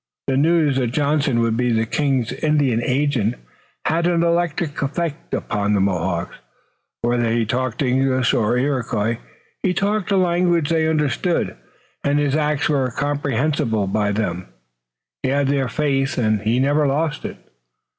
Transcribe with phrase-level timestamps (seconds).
[0.25, 3.35] The news that Johnson would be the King's Indian agent
[3.85, 6.37] had an electric effect upon the Mohawks.
[7.03, 9.19] Whether he talked English or Iroquois
[9.61, 11.55] he talked a language they understood,
[12.03, 14.47] and his acts were comprehensible by them.
[15.21, 17.37] He had their faith and he never lost it.